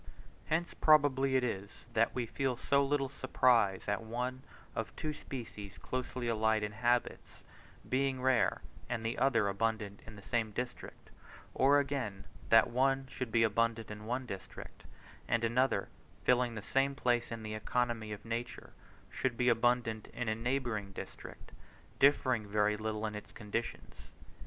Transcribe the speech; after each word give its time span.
Hence 0.47 0.73
probably 0.73 1.35
it 1.35 1.43
is, 1.43 1.85
that 1.93 2.15
we 2.15 2.25
feel 2.25 2.57
so 2.57 2.83
little 2.83 3.07
surprise 3.07 3.83
at 3.87 4.01
one, 4.01 4.41
of 4.75 4.95
two 4.95 5.13
species 5.13 5.77
closely 5.77 6.27
allied 6.27 6.63
in 6.63 6.71
habits, 6.71 7.43
being 7.87 8.19
rare 8.19 8.63
and 8.89 9.05
the 9.05 9.19
other 9.19 9.47
abundant 9.47 9.99
in 10.07 10.15
the 10.15 10.23
same 10.23 10.49
district; 10.53 11.11
or, 11.53 11.77
again, 11.77 12.23
that 12.49 12.71
one 12.71 13.05
should 13.11 13.31
be 13.31 13.43
abundant 13.43 13.91
in 13.91 14.05
one 14.07 14.25
district, 14.25 14.85
and 15.27 15.43
another, 15.43 15.87
filling 16.23 16.55
the 16.55 16.63
same 16.63 16.95
place 16.95 17.31
in 17.31 17.43
the 17.43 17.53
economy 17.53 18.11
of 18.11 18.25
nature, 18.25 18.73
should 19.11 19.37
be 19.37 19.49
abundant 19.49 20.07
in 20.15 20.27
a 20.27 20.33
neighbouring 20.33 20.91
district, 20.93 21.51
differing 21.99 22.47
very 22.47 22.75
little 22.75 23.05
in 23.05 23.13
its 23.13 23.31
conditions. 23.31 23.93